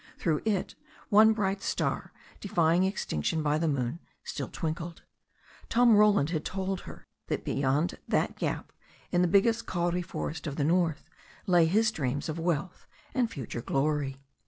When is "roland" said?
5.95-6.31